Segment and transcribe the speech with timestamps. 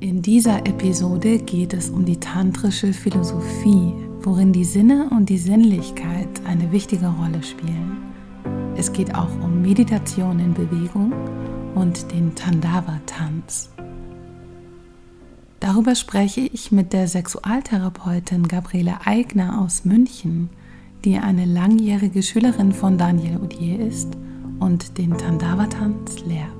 [0.00, 3.92] In dieser Episode geht es um die tantrische Philosophie,
[4.22, 7.98] worin die Sinne und die Sinnlichkeit eine wichtige Rolle spielen.
[8.76, 11.12] Es geht auch um Meditation in Bewegung
[11.74, 13.68] und den Tandava-Tanz.
[15.60, 20.48] Darüber spreche ich mit der Sexualtherapeutin Gabriele Eigner aus München,
[21.04, 24.16] die eine langjährige Schülerin von Daniel Odier ist
[24.60, 26.59] und den Tandava-Tanz lehrt.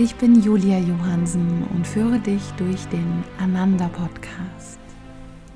[0.00, 4.78] Ich bin Julia Johansen und führe dich durch den Ananda Podcast.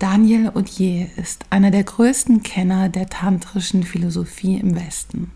[0.01, 5.31] Daniel Odier ist einer der größten Kenner der tantrischen Philosophie im Westen.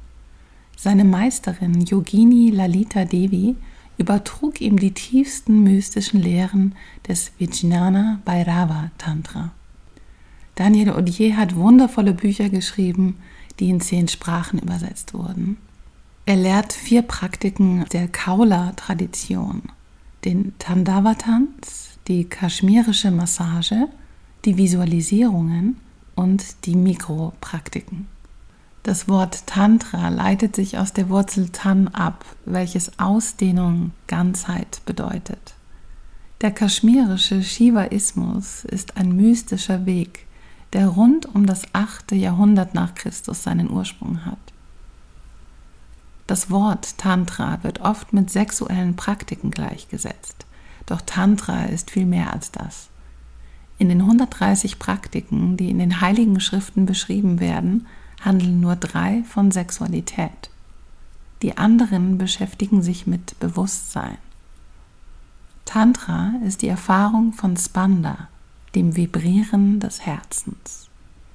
[0.77, 3.55] Seine Meisterin Yogini Lalita Devi
[3.97, 6.75] übertrug ihm die tiefsten mystischen Lehren
[7.07, 9.53] des Vijnana Bhairava Tantra.
[10.57, 13.19] Daniel Odier hat wundervolle Bücher geschrieben,
[13.61, 15.59] die in zehn Sprachen übersetzt wurden.
[16.29, 19.63] Er lehrt vier Praktiken der Kaula-Tradition:
[20.25, 23.87] den Tandava-Tanz, die kaschmirische Massage,
[24.45, 25.77] die Visualisierungen
[26.17, 28.09] und die Mikropraktiken.
[28.83, 35.55] Das Wort Tantra leitet sich aus der Wurzel Tan ab, welches Ausdehnung, Ganzheit bedeutet.
[36.41, 40.27] Der kaschmirische Shivaismus ist ein mystischer Weg,
[40.73, 42.11] der rund um das 8.
[42.13, 44.45] Jahrhundert nach Christus seinen Ursprung hat.
[46.27, 50.47] Das Wort Tantra wird oft mit sexuellen Praktiken gleichgesetzt.
[50.87, 52.89] Doch Tantra ist viel mehr als das.
[53.79, 57.86] In den 130 Praktiken, die in den heiligen Schriften beschrieben werden,
[58.20, 60.51] handeln nur drei von Sexualität.
[61.42, 64.17] Die anderen beschäftigen sich mit Bewusstsein.
[65.67, 68.29] Tantra ist die Erfahrung von Spanda,
[68.75, 70.89] dem Vibrieren des Herzens.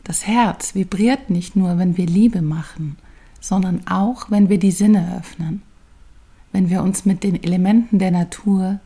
[0.03, 2.97] Das Herz vibriert nicht nur, wenn wir Liebe machen,
[3.41, 5.63] sondern auch, wenn wir die Sinne öffnen,
[6.53, 8.79] wenn wir uns mit den Elementen der Natur,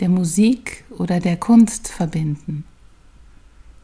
[0.00, 2.64] der Musik oder der Kunst verbinden,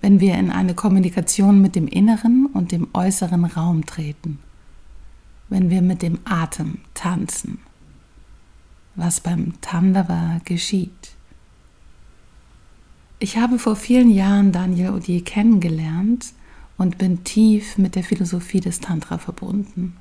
[0.00, 4.38] wenn wir in eine Kommunikation mit dem inneren und dem äußeren Raum treten,
[5.48, 7.58] wenn wir mit dem Atem tanzen,
[8.94, 11.12] was beim Tandava geschieht.
[13.18, 16.32] Ich habe vor vielen Jahren Daniel Odier kennengelernt
[16.78, 19.96] und bin tief mit der Philosophie des Tantra verbunden.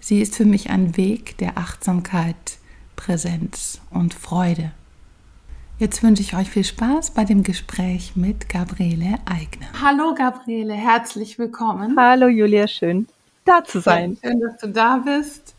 [0.00, 2.58] Sie ist für mich ein Weg der Achtsamkeit,
[2.96, 4.72] Präsenz und Freude.
[5.78, 9.68] Jetzt wünsche ich euch viel Spaß bei dem Gespräch mit Gabriele Eigner.
[9.80, 11.96] Hallo Gabriele, herzlich willkommen.
[11.96, 13.06] Hallo Julia, schön
[13.44, 14.18] da zu sein.
[14.22, 15.54] Schön, dass du da bist.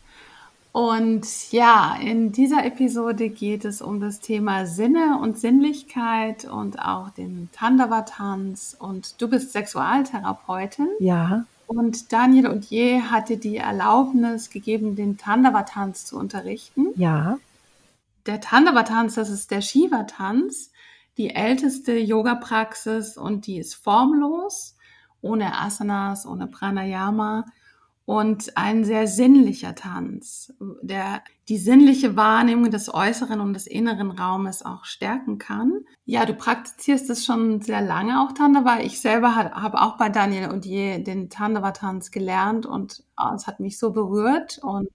[0.72, 7.10] Und ja, in dieser Episode geht es um das Thema Sinne und Sinnlichkeit und auch
[7.10, 8.74] den Tandava-Tanz.
[8.78, 10.88] Und du bist Sexualtherapeutin.
[10.98, 11.44] Ja.
[11.66, 16.88] Und Daniel und Je hatte die Erlaubnis gegeben, den Tandava-Tanz zu unterrichten.
[16.96, 17.38] Ja.
[18.24, 20.70] Der Tandava-Tanz, das ist der Shiva-Tanz,
[21.18, 24.76] die älteste Yoga-Praxis und die ist formlos,
[25.20, 27.44] ohne Asanas, ohne Pranayama
[28.12, 30.52] und ein sehr sinnlicher Tanz,
[30.82, 35.86] der die sinnliche Wahrnehmung des äußeren und des inneren Raumes auch stärken kann.
[36.04, 38.80] Ja, du praktizierst es schon sehr lange auch Tandava.
[38.80, 43.78] Ich selber habe auch bei Daniel Odier den Tandava-Tanz gelernt und oh, es hat mich
[43.78, 44.90] so berührt und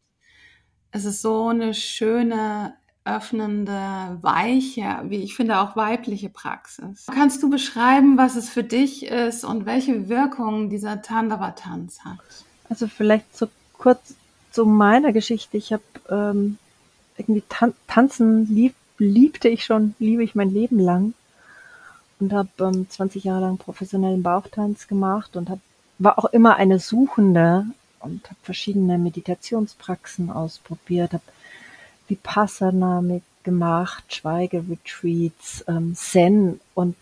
[0.91, 7.07] es ist so eine schöne öffnende, weiche, wie ich finde auch weibliche Praxis.
[7.11, 12.45] Kannst du beschreiben, was es für dich ist und welche Wirkung dieser Tandava-Tanz hat?
[12.69, 14.16] Also vielleicht so kurz
[14.52, 15.58] zu meiner Geschichte.
[15.58, 16.58] Ich habe ähm,
[17.18, 21.14] irgendwie Tan Tanzen lieb, liebte ich schon, liebe ich mein Leben lang
[22.19, 25.60] und habe ähm, 20 Jahre lang professionellen Bauchtanz gemacht und hab,
[26.00, 27.66] war auch immer eine Suchende
[28.00, 31.24] und habe verschiedene Meditationspraxen ausprobiert, habe
[32.08, 33.04] Vipassana
[33.44, 36.96] gemacht, Schweigeretreats, ähm, Zen und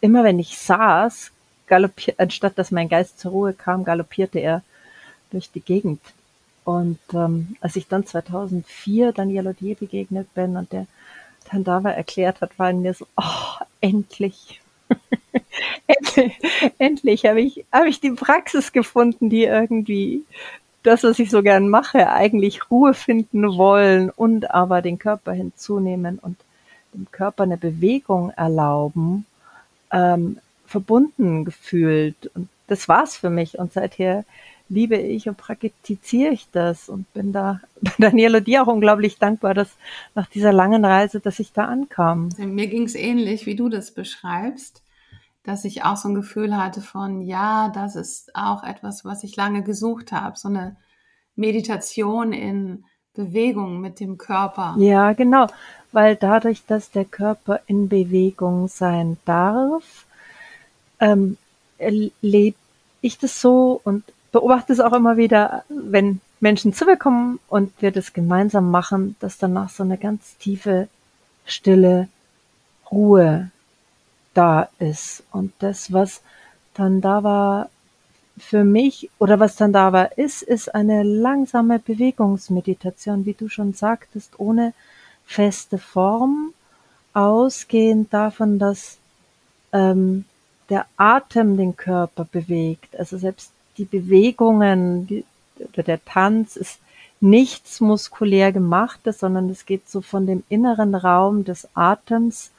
[0.00, 1.30] immer wenn ich saß,
[1.66, 4.62] galoppiert, anstatt dass mein Geist zur Ruhe kam, galoppierte er
[5.34, 6.00] durch die Gegend.
[6.64, 10.86] Und ähm, als ich dann 2004 Daniel Odier begegnet bin und der
[11.44, 14.60] Tandava erklärt hat, war in mir so, oh, endlich.
[15.86, 16.32] endlich,
[16.78, 20.24] endlich habe ich, hab ich die Praxis gefunden, die irgendwie
[20.82, 26.18] das, was ich so gern mache, eigentlich Ruhe finden wollen und aber den Körper hinzunehmen
[26.18, 26.36] und
[26.92, 29.26] dem Körper eine Bewegung erlauben,
[29.90, 32.30] ähm, verbunden gefühlt.
[32.34, 33.58] Und das war's für mich.
[33.58, 34.24] Und seither
[34.68, 39.54] liebe ich und praktiziere ich das und bin da bei Daniela dir auch unglaublich dankbar,
[39.54, 39.70] dass
[40.14, 42.30] nach dieser langen Reise, dass ich da ankam.
[42.38, 44.82] Mir ging's ähnlich, wie du das beschreibst,
[45.42, 49.36] dass ich auch so ein Gefühl hatte von, ja, das ist auch etwas, was ich
[49.36, 50.76] lange gesucht habe, so eine
[51.36, 54.74] Meditation in Bewegung mit dem Körper.
[54.78, 55.46] Ja, genau,
[55.92, 60.06] weil dadurch, dass der Körper in Bewegung sein darf,
[60.98, 61.36] ähm,
[61.78, 62.56] erlebe
[63.00, 64.02] ich das so und
[64.34, 69.14] beobachte es auch immer wieder, wenn Menschen zu mir kommen und wir das gemeinsam machen,
[69.20, 70.88] dass danach so eine ganz tiefe,
[71.46, 72.08] stille
[72.90, 73.52] Ruhe
[74.34, 75.22] da ist.
[75.30, 76.20] Und das, was
[76.74, 77.70] dann da war
[78.36, 83.72] für mich oder was dann da war, ist, ist eine langsame Bewegungsmeditation, wie du schon
[83.72, 84.74] sagtest, ohne
[85.24, 86.52] feste Form,
[87.12, 88.98] ausgehend davon, dass
[89.72, 90.24] ähm,
[90.70, 92.98] der Atem den Körper bewegt.
[92.98, 95.24] Also selbst die Bewegungen die,
[95.72, 96.78] oder der Tanz ist
[97.20, 102.50] nichts muskulär gemachtes, sondern es geht so von dem inneren Raum des Atems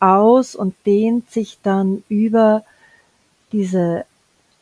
[0.00, 2.64] aus und dehnt sich dann über
[3.52, 4.04] diese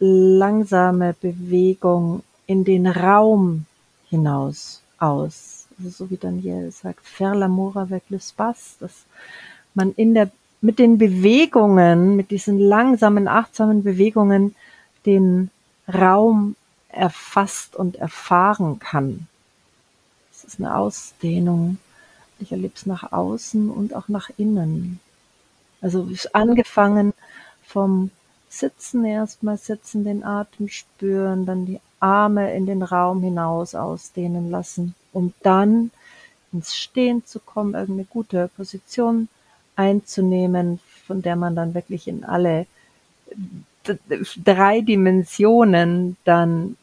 [0.00, 3.67] langsame Bewegung in den Raum
[4.09, 5.67] hinaus aus.
[5.79, 9.05] Also so wie Daniel sagt, faire l'amour avec l'espace, dass
[9.75, 10.31] man in der,
[10.61, 14.56] mit den Bewegungen, mit diesen langsamen, achtsamen Bewegungen
[15.06, 15.51] den
[15.93, 16.56] Raum
[16.88, 19.26] erfasst und erfahren kann.
[20.32, 21.79] Es ist eine Ausdehnung.
[22.38, 25.00] Ich erlebe es nach außen und auch nach innen.
[25.81, 27.12] Also angefangen
[27.64, 28.11] vom
[28.49, 34.94] Sitzen erstmal sitzen, den Atem spüren, dann die Arme in den Raum hinaus ausdehnen lassen,
[35.12, 35.91] um dann
[36.52, 39.29] ins Stehen zu kommen, irgendeine gute Position
[39.76, 42.67] einzunehmen, von der man dann wirklich in alle
[44.44, 46.76] drei Dimensionen dann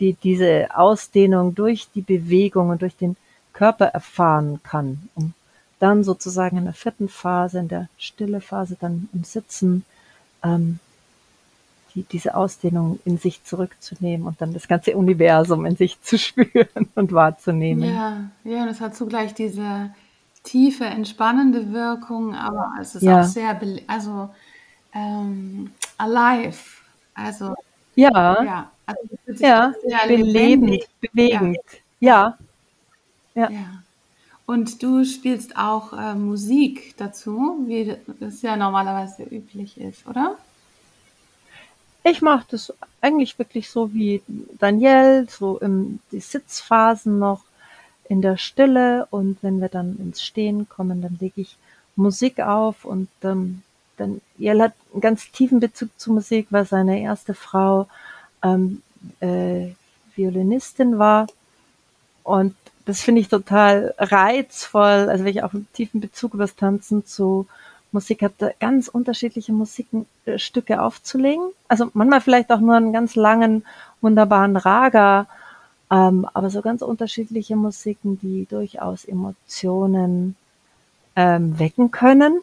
[0.00, 3.16] die, diese Ausdehnung durch die Bewegung und durch den
[3.52, 5.32] Körper erfahren kann, um
[5.78, 9.84] dann sozusagen in der vierten Phase, in der stille Phase, dann im Sitzen,
[10.42, 10.78] ähm,
[11.94, 16.88] die, diese Ausdehnung in sich zurückzunehmen und dann das ganze Universum in sich zu spüren
[16.94, 17.94] und wahrzunehmen.
[17.94, 19.90] Ja, ja, und es hat zugleich diese
[20.42, 23.20] tiefe, entspannende Wirkung, aber es ist ja.
[23.20, 24.30] auch sehr, also
[24.94, 26.58] ähm, alive.
[27.14, 27.54] Also
[27.94, 29.72] ja, ja, also ja
[30.06, 31.58] belebend, bewegend.
[32.00, 32.36] Ja.
[33.34, 33.50] ja.
[33.50, 33.82] ja.
[34.46, 40.36] Und du spielst auch äh, Musik dazu, wie das ja normalerweise üblich ist, oder?
[42.02, 44.22] Ich mache das eigentlich wirklich so wie
[44.58, 47.44] Daniel, so in die Sitzphasen noch
[48.10, 51.56] in der Stille und wenn wir dann ins Stehen kommen, dann lege ich
[51.96, 53.62] Musik auf und ähm,
[53.96, 57.86] dann Jell hat einen ganz tiefen Bezug zu Musik, weil seine erste Frau
[58.42, 58.82] ähm,
[59.20, 59.68] äh,
[60.14, 61.26] Violinistin war.
[62.22, 62.54] Und
[62.86, 67.06] das finde ich total reizvoll, also wenn ich auch einen tiefen Bezug über das Tanzen
[67.06, 67.46] zu
[67.92, 71.50] Musik habe, ganz unterschiedliche Musikstücke aufzulegen.
[71.68, 73.64] Also manchmal vielleicht auch nur einen ganz langen,
[74.00, 75.26] wunderbaren Raga,
[75.90, 80.36] ähm, aber so ganz unterschiedliche Musiken, die durchaus Emotionen
[81.14, 82.40] ähm, wecken können.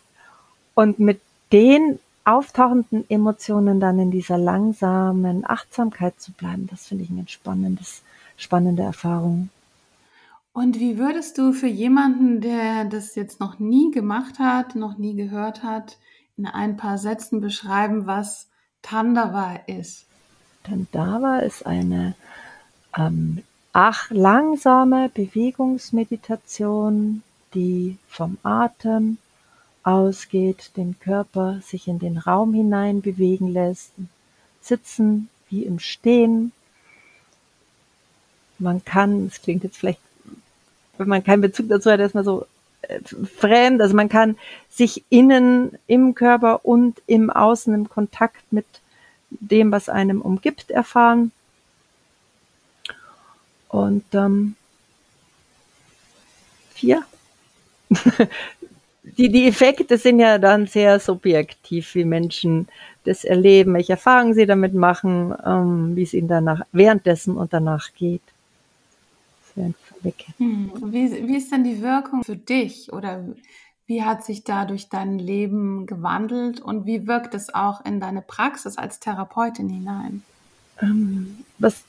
[0.74, 1.20] Und mit
[1.52, 8.04] den auftauchenden Emotionen dann in dieser langsamen Achtsamkeit zu bleiben, das finde ich eine spannendes,
[8.38, 9.50] spannende Erfahrung.
[10.54, 15.16] Und wie würdest du für jemanden, der das jetzt noch nie gemacht hat, noch nie
[15.16, 15.98] gehört hat,
[16.38, 18.50] in ein paar Sätzen beschreiben, was
[18.82, 20.06] Tandava ist?
[20.64, 22.16] Tandava ist eine
[22.98, 23.44] ähm,
[23.74, 29.18] ach, langsame Bewegungsmeditation, die vom Atem
[29.84, 33.92] ausgeht, den Körper sich in den Raum hinein bewegen lässt,
[34.62, 36.52] sitzen wie im Stehen.
[38.60, 40.00] Man kann, es klingt jetzt vielleicht,
[40.98, 42.46] wenn man keinen Bezug dazu hat, erstmal so
[42.84, 43.00] äh,
[43.38, 44.38] fremd, also man kann
[44.70, 48.66] sich innen im Körper und im Außen im Kontakt mit
[49.30, 51.32] dem, was einem umgibt, erfahren.
[53.70, 54.56] Und ähm,
[56.74, 57.04] vier.
[59.18, 62.68] die, die Effekte sind ja dann sehr subjektiv, wie Menschen
[63.04, 67.94] das erleben, welche Erfahrungen sie damit machen, ähm, wie es ihnen danach, währenddessen und danach
[67.96, 68.22] geht.
[69.56, 70.72] Hm.
[70.86, 73.24] Wie, wie ist denn die Wirkung für dich oder
[73.86, 78.78] wie hat sich dadurch dein Leben gewandelt und wie wirkt es auch in deine Praxis
[78.78, 80.24] als Therapeutin hinein?
[80.82, 81.84] Ähm, was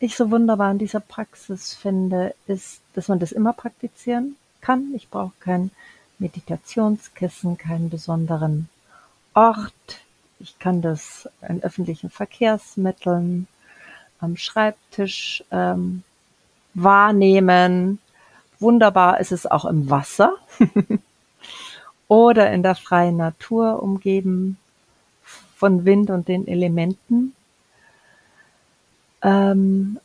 [0.00, 4.92] ich so wunderbar an dieser Praxis finde, ist, dass man das immer praktizieren kann.
[4.94, 5.70] Ich brauche kein
[6.20, 8.68] Meditationskissen, keinen besonderen
[9.34, 10.00] Ort.
[10.38, 13.46] Ich kann das in öffentlichen Verkehrsmitteln,
[14.20, 16.02] am Schreibtisch ähm,
[16.74, 17.98] wahrnehmen.
[18.58, 20.34] Wunderbar ist es auch im Wasser
[22.08, 24.58] oder in der freien Natur umgeben
[25.56, 27.34] von Wind und den Elementen.
[29.22, 29.98] Ähm,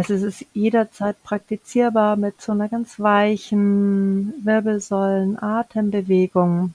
[0.00, 6.72] also es ist jederzeit praktizierbar mit so einer ganz weichen Wirbelsäulen, Atembewegung.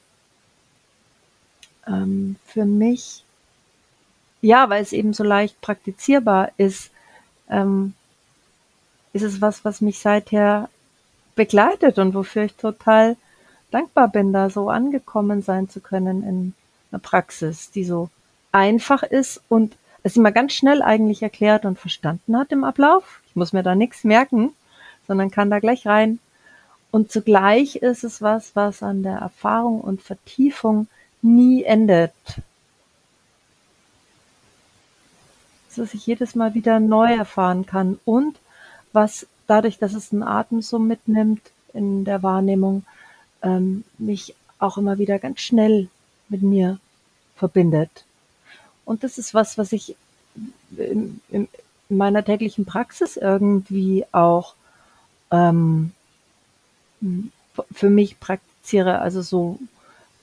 [1.88, 3.24] Ähm, für mich,
[4.42, 6.92] ja, weil es eben so leicht praktizierbar ist,
[7.50, 7.96] ähm,
[9.14, 10.70] ist es was, was mich seither
[11.36, 13.18] begleitet und wofür ich total
[13.72, 16.54] dankbar bin, da so angekommen sein zu können in
[16.92, 18.12] einer Praxis, die so
[18.52, 23.22] einfach ist und es immer ganz schnell eigentlich erklärt und verstanden hat im Ablauf.
[23.28, 24.54] Ich muss mir da nichts merken,
[25.08, 26.20] sondern kann da gleich rein.
[26.92, 30.88] Und zugleich ist es was, was an der Erfahrung und Vertiefung
[31.24, 32.14] nie endet.
[35.76, 38.38] Dass ich jedes Mal wieder neu erfahren kann und
[38.94, 41.42] was dadurch, dass es einen Atem so mitnimmt
[41.74, 42.86] in der Wahrnehmung,
[43.42, 45.90] ähm, mich auch immer wieder ganz schnell
[46.30, 46.78] mit mir
[47.36, 48.06] verbindet.
[48.86, 49.96] Und das ist was, was ich
[50.78, 51.48] in, in
[51.90, 54.56] meiner täglichen Praxis irgendwie auch
[55.32, 55.92] ähm,
[57.72, 59.60] für mich praktiziere, also so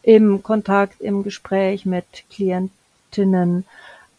[0.03, 3.65] im Kontakt, im Gespräch mit Klientinnen,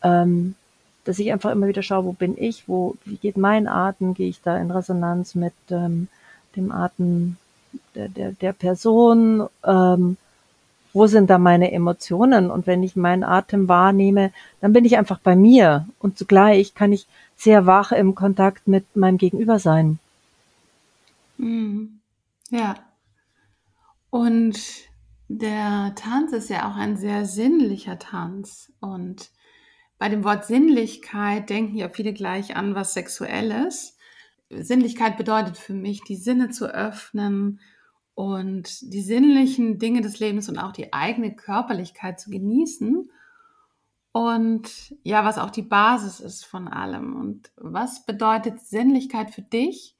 [0.01, 0.55] ähm,
[1.03, 4.29] dass ich einfach immer wieder schaue, wo bin ich, wo, wie geht mein Atem, gehe
[4.29, 6.07] ich da in Resonanz mit ähm,
[6.55, 7.37] dem Atem
[7.95, 10.17] der, der, der Person, ähm,
[10.93, 12.51] wo sind da meine Emotionen?
[12.51, 14.31] Und wenn ich meinen Atem wahrnehme,
[14.61, 18.95] dann bin ich einfach bei mir und zugleich kann ich sehr wach im Kontakt mit
[18.95, 19.99] meinem Gegenüber sein.
[21.37, 21.99] Mhm.
[22.49, 22.75] Ja.
[24.09, 24.59] Und
[25.27, 28.71] der Tanz ist ja auch ein sehr sinnlicher Tanz.
[28.79, 29.31] Und
[29.97, 33.97] bei dem Wort Sinnlichkeit denken ja viele gleich an was Sexuelles.
[34.49, 37.59] Sinnlichkeit bedeutet für mich, die Sinne zu öffnen,
[38.15, 43.09] und die sinnlichen Dinge des Lebens und auch die eigene Körperlichkeit zu genießen.
[44.11, 47.15] Und ja, was auch die Basis ist von allem.
[47.15, 49.95] Und was bedeutet Sinnlichkeit für dich?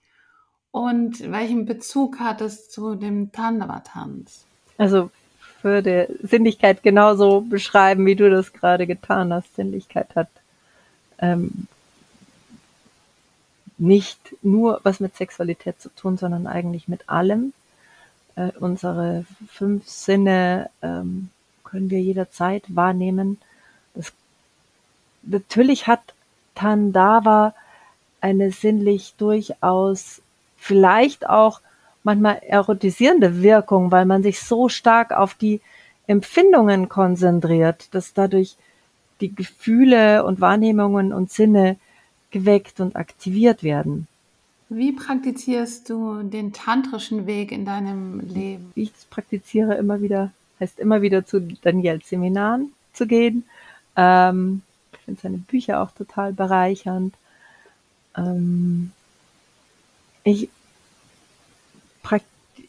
[0.70, 4.46] Und welchen Bezug hat es zu dem Tandawa-Tanz?
[4.78, 5.10] Also
[5.64, 9.56] würde Sinnlichkeit genauso beschreiben, wie du das gerade getan hast.
[9.56, 10.30] Sinnlichkeit hat
[11.20, 11.68] ähm,
[13.78, 17.54] nicht nur was mit Sexualität zu tun, sondern eigentlich mit allem
[18.36, 21.30] äh, unsere fünf Sinne ähm,
[21.64, 23.38] können wir jederzeit wahrnehmen.
[23.94, 24.12] Das,
[25.24, 26.14] natürlich hat
[26.56, 27.54] Tandava
[28.22, 30.22] eine sinnlich durchaus
[30.58, 31.62] vielleicht auch
[32.04, 35.62] manchmal erotisierende Wirkung, weil man sich so stark auf die
[36.08, 38.56] Empfindungen konzentriert, dass dadurch
[39.22, 41.78] die Gefühle und Wahrnehmungen und Sinne
[42.32, 44.08] geweckt und aktiviert werden.
[44.76, 48.72] Wie praktizierst du den tantrischen Weg in deinem Leben?
[48.74, 53.46] Ich praktiziere immer wieder, heißt immer wieder zu Daniels Seminaren zu gehen.
[53.96, 54.64] Ähm,
[54.94, 57.14] ich finde seine Bücher auch total bereichernd.
[58.18, 58.92] Ähm,
[60.24, 60.50] ich,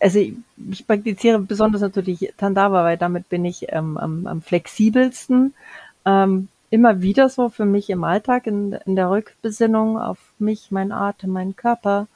[0.01, 0.35] also ich,
[0.71, 5.55] ich, praktiziere besonders natürlich Tandava, weil damit bin ich ähm, am, am, flexibelsten.
[6.05, 10.91] Ähm, immer wieder so für mich im Alltag, in, in der Rückbesinnung auf mich, mein
[10.91, 12.09] Atem, mein Körper.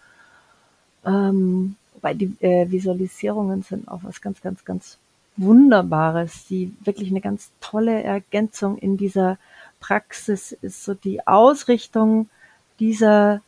[1.07, 4.99] Ähm, weil die äh, Visualisierungen sind auch was ganz, ganz, ganz
[5.37, 9.39] Wunderbares, die wirklich eine ganz tolle Ergänzung in dieser
[9.79, 12.29] Praxis ist, so die Ausrichtung
[12.81, 13.41] dieser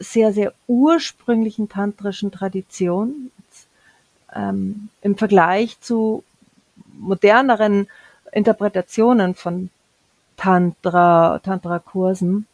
[0.00, 3.30] sehr, sehr ursprünglichen tantrischen Tradition
[4.34, 6.24] ähm, im Vergleich zu
[6.98, 7.86] moderneren
[8.32, 9.70] Interpretationen von
[10.46, 12.46] Tantra, Tantra-Kursen.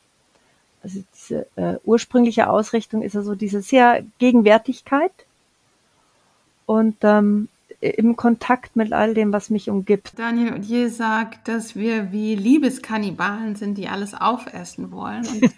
[0.82, 5.12] Also diese äh, ursprüngliche Ausrichtung ist also diese sehr Gegenwärtigkeit
[6.64, 7.48] und ähm,
[7.80, 10.12] im Kontakt mit all dem, was mich umgibt.
[10.16, 15.26] Daniel Odier sagt, dass wir wie Liebeskannibalen sind, die alles aufessen wollen.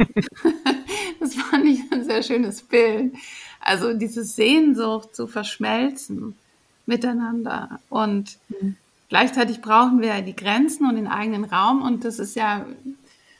[1.21, 3.15] das fand ich ein sehr schönes Bild.
[3.61, 6.35] Also diese Sehnsucht zu verschmelzen
[6.85, 7.79] miteinander.
[7.91, 8.77] Und mhm.
[9.09, 12.67] Gleichzeitig brauchen wir die Grenzen und den eigenen Raum und das ist ja,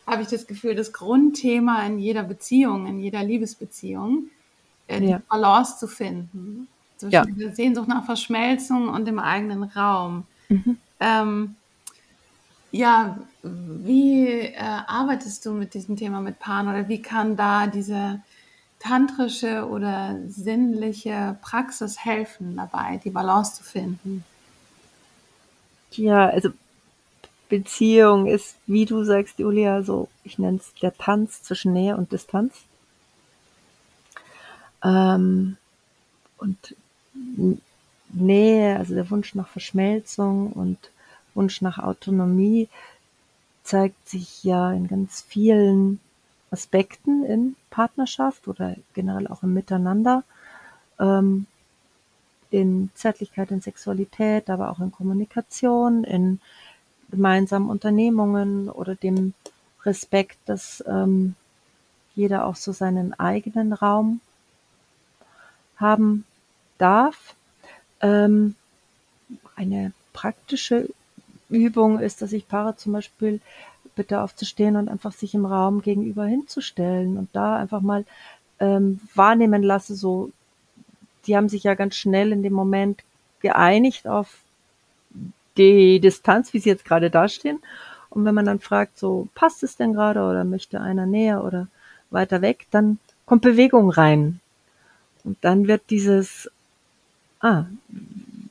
[0.07, 4.29] habe ich das Gefühl, das Grundthema in jeder Beziehung, in jeder Liebesbeziehung,
[4.87, 5.23] äh, die ja.
[5.29, 7.25] Balance zu finden zwischen ja.
[7.25, 10.25] der Sehnsucht nach Verschmelzung und dem eigenen Raum.
[10.49, 10.77] Mhm.
[11.01, 11.57] Ähm,
[12.71, 18.21] ja, wie äh, arbeitest du mit diesem Thema mit Paaren oder wie kann da diese
[18.81, 24.25] tantrische oder sinnliche Praxis helfen dabei, die Balance zu finden?
[25.97, 26.51] Ja, also
[27.49, 32.13] Beziehung ist, wie du sagst, Julia, so, ich nenne es der Tanz zwischen Nähe und
[32.13, 32.55] Distanz.
[34.83, 35.57] Ähm,
[36.39, 36.75] und
[38.09, 40.79] Nähe, also der Wunsch nach Verschmelzung und
[41.35, 42.69] Wunsch nach Autonomie
[43.63, 46.01] zeigt sich ja in ganz vielen
[46.51, 50.23] Aspekten in Partnerschaft oder generell auch im Miteinander.
[51.01, 51.47] Ähm,
[52.55, 56.41] in Zärtlichkeit, in Sexualität, aber auch in Kommunikation, in
[57.11, 59.35] gemeinsamen Unternehmungen oder dem
[59.85, 61.35] Respekt, dass ähm,
[62.15, 64.21] jeder auch so seinen eigenen Raum
[65.77, 66.25] haben
[66.79, 67.35] darf.
[68.01, 68.55] Ähm,
[69.57, 70.89] eine praktische
[71.49, 73.41] Übung ist, dass ich Paare zum Beispiel
[73.97, 78.05] bitte aufzustehen und einfach sich im Raum gegenüber hinzustellen und da einfach mal
[78.61, 80.31] ähm, wahrnehmen lasse, so,
[81.27, 83.03] die haben sich ja ganz schnell in dem Moment
[83.41, 84.39] geeinigt auf
[85.57, 87.61] die Distanz, wie sie jetzt gerade dastehen.
[88.11, 91.69] Und wenn man dann fragt, so, passt es denn gerade oder möchte einer näher oder
[92.11, 94.41] weiter weg, dann kommt Bewegung rein.
[95.25, 96.51] Und dann wird dieses,
[97.41, 97.65] ah,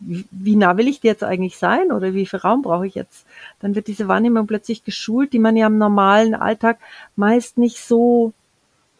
[0.06, 3.26] wie nah will ich jetzt eigentlich sein oder wie viel Raum brauche ich jetzt?
[3.60, 6.80] Dann wird diese Wahrnehmung plötzlich geschult, die man ja im normalen Alltag
[7.16, 8.34] meist nicht so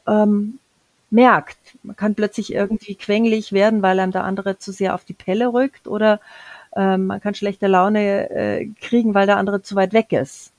[0.08, 0.60] ähm,
[1.14, 1.58] merkt.
[1.84, 5.54] Man kann plötzlich irgendwie quengelig werden, weil einem der andere zu sehr auf die Pelle
[5.54, 6.20] rückt oder
[6.76, 10.52] ähm, man kann schlechte Laune äh, kriegen, weil der andere zu weit weg ist.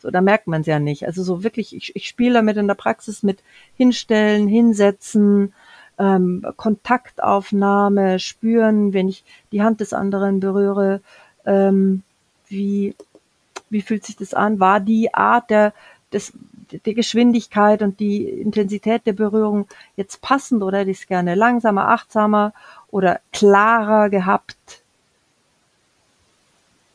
[0.00, 1.06] So, da merkt man es ja nicht.
[1.06, 3.38] Also so wirklich, ich, ich spiele damit in der Praxis mit
[3.76, 5.52] hinstellen, hinsetzen,
[5.98, 11.02] ähm, Kontaktaufnahme, spüren, wenn ich die Hand des anderen berühre,
[11.44, 12.02] ähm,
[12.48, 12.96] wie,
[13.70, 14.60] wie fühlt sich das an?
[14.60, 15.72] War die Art der,
[16.12, 16.32] des,
[16.78, 21.88] der Geschwindigkeit und die Intensität der Berührung jetzt passend oder hätte ich es gerne langsamer,
[21.88, 22.52] achtsamer
[22.90, 24.82] oder klarer gehabt?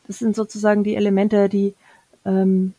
[0.07, 1.73] Das sind sozusagen die Elemente, die
[2.25, 2.73] ähm,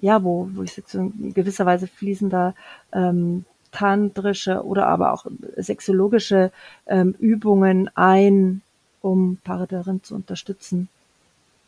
[0.00, 2.54] ja, wo, wo ich so in gewisser Weise fließender
[2.92, 6.52] ähm, tantrische oder aber auch sexologische
[6.86, 8.62] ähm, Übungen ein,
[9.02, 10.88] um Paare darin zu unterstützen,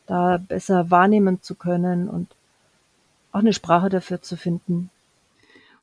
[0.07, 2.29] da besser wahrnehmen zu können und
[3.39, 4.91] auch eine Sprache dafür zu finden.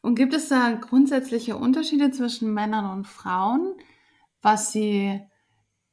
[0.01, 3.73] Und gibt es da grundsätzliche Unterschiede zwischen Männern und Frauen,
[4.41, 5.19] was sie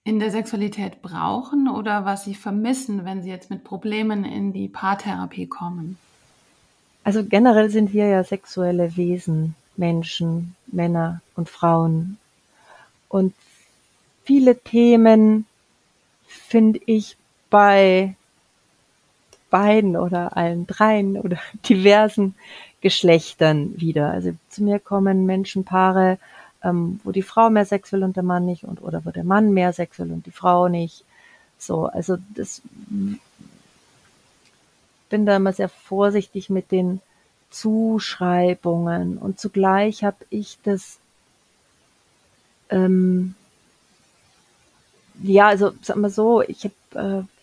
[0.05, 4.68] in der Sexualität brauchen oder was sie vermissen, wenn sie jetzt mit Problemen in die
[4.68, 5.96] Paartherapie kommen?
[7.05, 9.55] Also generell sind wir ja sexuelle Wesen.
[9.77, 12.18] Menschen, Männer und Frauen.
[13.09, 13.33] Und
[14.25, 15.46] viele Themen
[16.27, 17.16] finde ich
[17.48, 18.16] bei
[19.53, 21.38] beiden oder allen dreien oder
[21.69, 22.35] diversen
[22.81, 24.11] Geschlechtern wieder.
[24.11, 26.19] Also zu mir kommen Menschenpaare,
[26.65, 29.25] ähm, wo die Frau mehr Sex will und der Mann nicht und oder wo der
[29.25, 31.05] Mann mehr Sex will und die Frau nicht.
[31.59, 32.62] So, also das
[35.09, 37.01] bin da immer sehr vorsichtig mit den
[37.51, 40.99] Zuschreibungen und zugleich habe ich das
[42.71, 43.35] ähm,
[45.23, 47.41] ja, also sag mal so, ich habe, äh,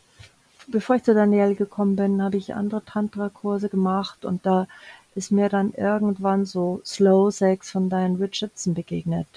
[0.72, 4.68] bevor ich zu Daniel gekommen bin, habe ich andere Tantra-Kurse gemacht und da
[5.16, 9.28] ist mir dann irgendwann so Slow Sex von Diane Richardson begegnet.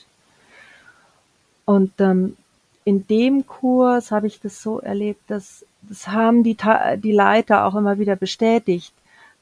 [1.64, 2.36] Und ähm,
[2.84, 6.56] in dem Kurs habe ich das so erlebt, dass das haben die,
[6.98, 8.92] die Leiter auch immer wieder bestätigt,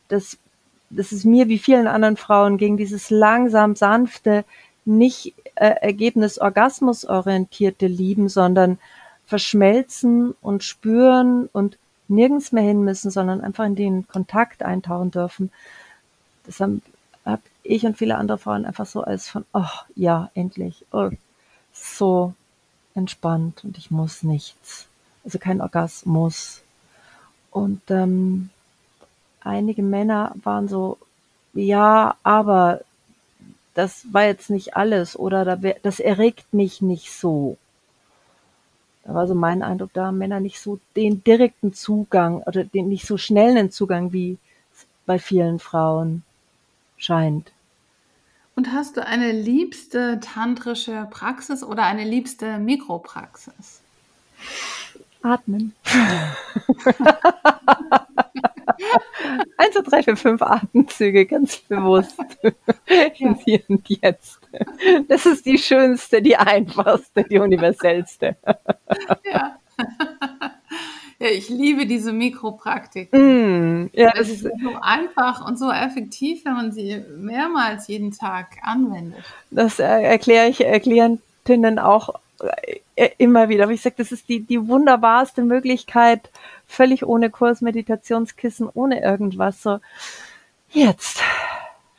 [0.08, 0.38] dass
[0.90, 4.44] das ist mir wie vielen anderen Frauen gegen dieses langsam sanfte,
[4.84, 8.78] nicht äh, Ergebnis Orgasmus orientierte Lieben, sondern
[9.26, 11.78] verschmelzen und spüren und
[12.10, 15.50] nirgends mehr hin müssen, sondern einfach in den Kontakt eintauchen dürfen.
[16.44, 16.82] Das haben
[17.24, 21.10] hab ich und viele andere Frauen einfach so als von, oh ja, endlich, oh,
[21.72, 22.34] so
[22.94, 24.86] entspannt und ich muss nichts.
[25.24, 26.62] Also kein Orgasmus.
[27.50, 28.50] Und ähm,
[29.40, 30.98] einige Männer waren so,
[31.52, 32.80] ja, aber
[33.74, 37.56] das war jetzt nicht alles oder das erregt mich nicht so.
[39.10, 42.88] Da war so mein Eindruck, da haben Männer nicht so den direkten Zugang oder den
[42.88, 44.38] nicht so schnellen Zugang, wie
[44.72, 46.22] es bei vielen Frauen
[46.96, 47.50] scheint.
[48.54, 53.80] Und hast du eine liebste tantrische Praxis oder eine liebste Mikropraxis?
[55.22, 55.74] Atmen.
[59.56, 62.16] Eins, zwei, drei, vier, fünf Atemzüge, ganz bewusst.
[63.18, 63.36] Ja.
[63.44, 64.40] Hier und jetzt.
[65.06, 68.36] Das ist die schönste, die einfachste, die universellste.
[69.24, 69.56] Ja.
[71.22, 73.12] Ja, ich liebe diese Mikropraktik.
[73.12, 78.56] Mm, ja, das ist so einfach und so effektiv, wenn man sie mehrmals jeden Tag
[78.62, 79.22] anwendet.
[79.50, 82.18] Das erkläre ich Klientinnen auch äh,
[83.18, 83.64] immer wieder.
[83.64, 86.30] Aber ich sage, das ist die, die wunderbarste Möglichkeit,
[86.66, 89.62] völlig ohne Kurs, Meditationskissen, ohne irgendwas.
[89.62, 89.80] So,
[90.70, 91.22] jetzt.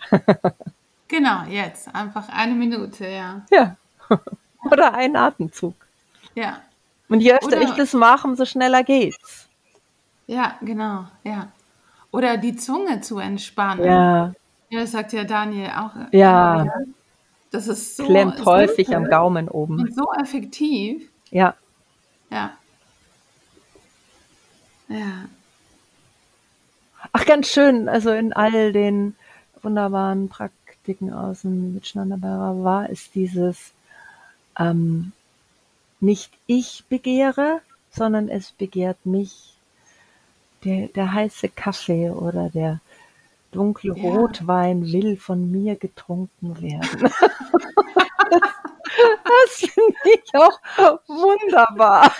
[1.07, 1.93] genau, jetzt.
[1.93, 3.41] Einfach eine Minute, ja.
[3.49, 3.75] Ja.
[4.71, 5.75] Oder ein Atemzug.
[6.35, 6.61] Ja.
[7.09, 9.47] Und je öfter Oder, ich das mache, umso schneller geht's.
[10.27, 11.47] Ja, genau, ja.
[12.11, 13.83] Oder die Zunge zu entspannen.
[13.83, 14.33] Ja.
[14.69, 15.91] Ja, das sagt ja Daniel auch.
[16.13, 16.65] Ja.
[17.51, 18.05] Das ist so.
[18.05, 19.79] Klemmt häufig am Gaumen oben.
[19.79, 21.09] Und so effektiv.
[21.29, 21.55] Ja.
[22.29, 22.57] Ja.
[24.87, 25.25] Ja.
[27.11, 27.89] Ach, ganz schön.
[27.89, 29.15] Also in all den
[29.61, 32.21] wunderbaren Praktiken aus dem Miteinander
[32.63, 33.73] war es dieses
[34.57, 35.11] ähm,
[35.99, 37.61] nicht ich begehre,
[37.91, 39.47] sondern es begehrt mich.
[40.63, 42.81] Der, der heiße Kaffee oder der
[43.51, 44.03] dunkle ja.
[44.03, 47.11] Rotwein will von mir getrunken werden.
[49.23, 50.59] das, finde ich auch
[51.07, 52.11] wunderbar.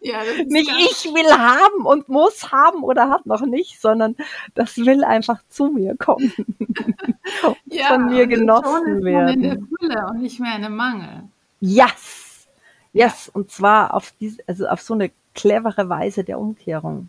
[0.00, 4.16] Ja, nicht ich will haben und muss haben oder hat noch nicht, sondern
[4.54, 6.32] das will einfach zu mir kommen.
[7.66, 9.34] ja, von mir genossen werden.
[9.34, 11.24] In der Fülle und nicht mehr in einem Mangel.
[11.60, 12.46] Yes.
[12.92, 13.26] Yes.
[13.26, 13.32] Ja.
[13.34, 17.08] Und zwar auf diese, also auf so eine clevere Weise der Umkehrung.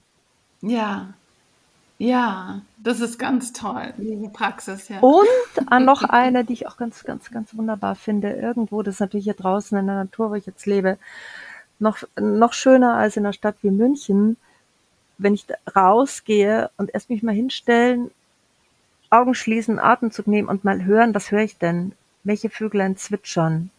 [0.61, 1.13] Ja.
[2.01, 5.01] Ja, das ist ganz toll, diese Praxis, ja.
[5.01, 5.27] Und
[5.85, 8.31] noch eine, die ich auch ganz, ganz, ganz wunderbar finde.
[8.31, 10.97] Irgendwo, das ist natürlich hier draußen in der Natur, wo ich jetzt lebe,
[11.77, 14.37] noch, noch schöner als in einer Stadt wie München,
[15.19, 18.09] wenn ich rausgehe und erst mich mal hinstellen,
[19.11, 21.91] Augen schließen, Atemzug nehmen und mal hören, was höre ich denn?
[22.23, 23.69] Welche Vöglein zwitschern?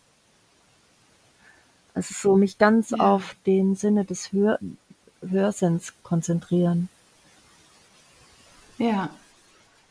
[1.92, 2.98] Also so mich ganz ja.
[2.98, 4.60] auf den Sinne des Hör
[5.28, 6.88] Hörsinns konzentrieren.
[8.82, 9.10] Ja.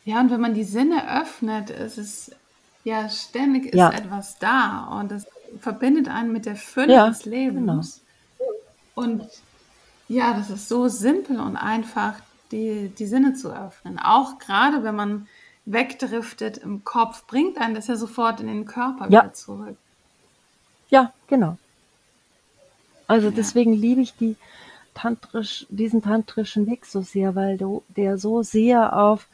[0.04, 2.30] Ja, und wenn man die Sinne öffnet, ist es
[2.84, 3.90] ja ständig ist Ja.
[3.90, 5.26] etwas da und es
[5.60, 8.02] verbindet einen mit der Fülle Ja, des Lebens.
[8.94, 9.24] Und
[10.08, 13.98] ja, das ist so simpel und einfach, die, die Sinne zu öffnen.
[13.98, 15.26] Auch gerade wenn man
[15.64, 19.22] wegdriftet im Kopf, bringt einen das ja sofort in den Körper Ja.
[19.22, 19.76] wieder zurück.
[20.90, 21.56] Ja, genau.
[23.06, 23.34] Also Ja.
[23.36, 24.36] deswegen liebe ich die
[24.94, 29.28] tantrisch, diesen tantrischen Weg so sehr, weil du, der so sehr auf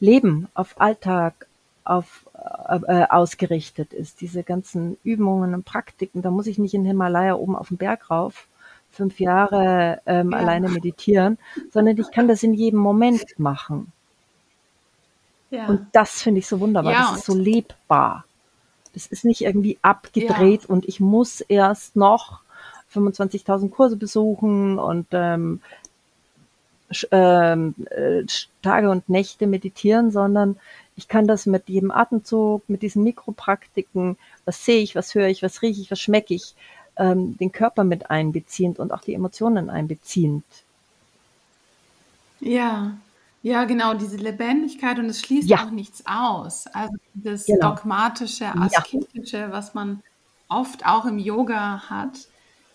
[0.00, 1.46] Leben, auf Alltag,
[1.84, 2.26] auf
[2.68, 4.20] äh, äh, ausgerichtet ist.
[4.20, 8.10] Diese ganzen Übungen und Praktiken, da muss ich nicht in Himalaya oben auf den Berg
[8.10, 8.48] rauf,
[8.90, 10.38] fünf Jahre ähm, Ja.
[10.38, 11.38] alleine meditieren,
[11.70, 13.92] sondern ich kann das in jedem Moment machen.
[15.50, 15.66] Ja.
[15.66, 16.92] Und das finde ich so wunderbar.
[16.92, 18.24] Ja, das ist so lebbar.
[18.92, 22.40] Das ist nicht irgendwie abgedreht und ich muss erst noch
[22.94, 25.60] 25.000 Kurse besuchen und ähm,
[27.10, 28.24] ähm, äh,
[28.62, 30.56] Tage und Nächte meditieren, sondern
[30.96, 35.42] ich kann das mit jedem Atemzug, mit diesen Mikropraktiken, was sehe ich, was höre ich,
[35.42, 36.54] was rieche ich, was schmecke ich,
[36.96, 40.44] ähm, den Körper mit einbeziehend und auch die Emotionen einbeziehend.
[42.40, 42.96] Ja,
[43.42, 45.64] ja, genau, diese Lebendigkeit und es schließt Ja.
[45.64, 46.66] auch nichts aus.
[46.68, 47.70] Also das Genau.
[47.70, 48.52] dogmatische, Ja.
[48.54, 50.00] asketische, was man
[50.48, 52.28] oft auch im Yoga hat,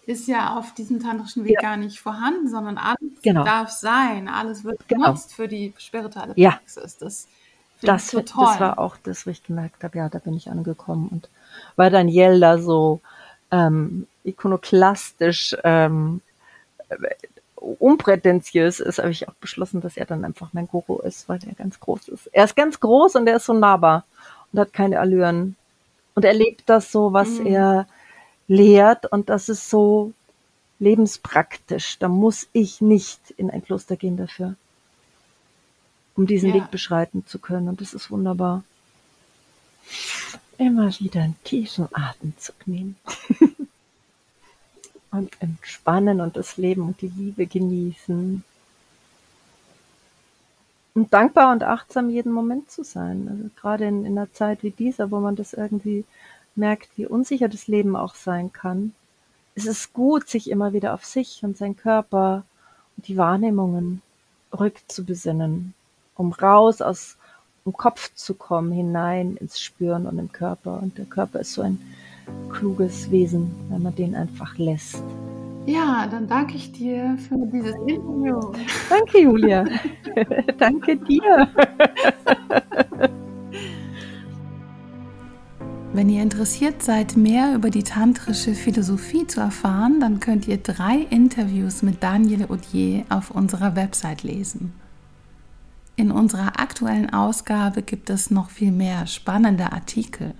[0.09, 1.61] ist ja auf diesem tantrischen Weg Ja.
[1.61, 3.43] gar nicht vorhanden, sondern alles Genau.
[3.43, 5.05] darf sein, alles wird Genau.
[5.05, 6.51] genutzt für die spirituelle Ja.
[6.51, 6.97] Praxis.
[6.97, 7.27] Das
[7.81, 8.45] ich Das, das toll.
[8.59, 11.07] war auch das, wo ich gemerkt habe, ja, da bin ich angekommen.
[11.11, 11.29] Und
[11.75, 13.01] weil Daniel da so
[13.51, 16.21] ähm, ikonoklastisch ähm,
[16.89, 16.95] äh,
[17.55, 21.53] unprätentiös ist, habe ich auch beschlossen, dass er dann einfach mein Guru ist, weil er
[21.53, 22.27] ganz groß ist.
[22.27, 24.05] Er ist ganz groß und er ist so nahbar
[24.51, 25.55] und hat keine Allüren.
[26.15, 27.45] Und er lebt das so, was Mhm.
[27.45, 27.87] er
[28.49, 30.11] lehrt und das ist so
[30.79, 31.99] lebenspraktisch.
[31.99, 34.55] Da muss ich nicht in ein Kloster gehen dafür,
[36.15, 36.55] um diesen Ja.
[36.55, 37.69] Weg beschreiten zu können.
[37.69, 38.63] Und das ist wunderbar.
[40.57, 42.97] Immer wieder einen tiefen Atemzug nehmen.
[45.11, 48.43] und entspannen und das Leben und die Liebe genießen.
[50.95, 53.27] Und dankbar und achtsam jeden Moment zu sein.
[53.29, 56.03] Also gerade in, in einer Zeit wie dieser, wo man das irgendwie
[56.59, 58.93] merkt, wie unsicher das Leben auch sein kann,
[59.55, 62.43] ist es gut, sich immer wieder auf sich und seinen Körper
[62.95, 64.01] und die Wahrnehmungen
[64.57, 65.73] rückzubesinnen,
[66.15, 67.17] um raus aus
[67.65, 70.79] dem Kopf zu kommen, hinein ins Spüren und im Körper.
[70.81, 71.79] Und der Körper ist so ein
[72.51, 75.03] kluges Wesen, wenn man den einfach lässt.
[75.65, 78.39] Ja, dann danke ich dir für dieses Interview.
[78.89, 79.65] Danke, Julia.
[80.57, 81.47] Danke dir.
[85.91, 90.99] Wenn ihr interessiert seid, mehr über die tantrische Philosophie zu erfahren, dann könnt ihr drei
[91.09, 94.73] Interviews mit Daniel Odier auf unserer Website lesen.
[95.95, 100.35] In unserer aktuellen Ausgabe gibt es noch viel mehr spannende Artikel.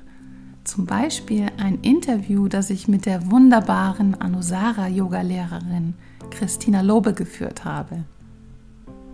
[0.66, 5.96] Zum Beispiel ein Interview, das ich mit der wunderbaren Anusara-Yoga-Lehrerin
[6.30, 8.04] Christina Lobe geführt habe.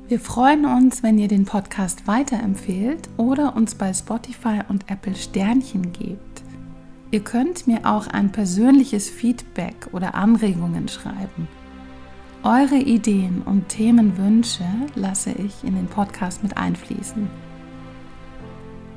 [0.08, 5.94] Wir freuen uns, wenn ihr den Podcast weiterempfehlt oder uns bei Spotify und Apple Sternchen
[5.94, 6.44] gebt.
[7.10, 11.48] Ihr könnt mir auch ein persönliches Feedback oder Anregungen schreiben.
[12.44, 17.28] Eure Ideen und Themenwünsche lasse ich in den Podcast mit einfließen.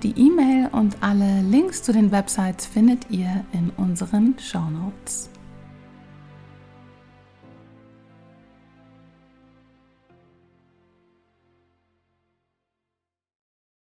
[0.03, 5.31] Die E-Mail und alle Links zu den Websites findet ihr in unseren Show Notes.